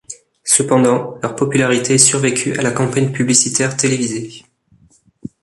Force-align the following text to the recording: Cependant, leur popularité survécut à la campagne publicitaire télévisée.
Cependant, 0.45 1.19
leur 1.21 1.35
popularité 1.35 1.99
survécut 1.99 2.57
à 2.57 2.63
la 2.63 2.71
campagne 2.71 3.11
publicitaire 3.11 3.77
télévisée. 3.77 4.43